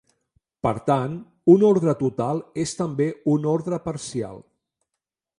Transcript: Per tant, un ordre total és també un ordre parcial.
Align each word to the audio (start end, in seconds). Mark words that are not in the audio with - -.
Per 0.67 0.71
tant, 0.85 1.17
un 1.55 1.65
ordre 1.67 1.93
total 1.99 2.41
és 2.63 2.73
també 2.79 3.07
un 3.33 3.45
ordre 3.51 3.79
parcial. 3.89 4.41